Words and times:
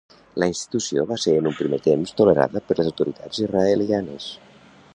La 0.43 0.45
institució 0.51 1.03
va 1.11 1.17
ser 1.25 1.33
en 1.41 1.49
un 1.51 1.57
primer 1.59 1.79
temps 1.89 2.15
tolerada 2.21 2.63
per 2.71 2.79
les 2.79 2.89
autoritats 2.93 3.43
israelianes. 3.45 4.31